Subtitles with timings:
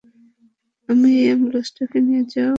[0.89, 2.49] তুমি এই অ্যাম্বুলেন্সটা নিয়ে যাও।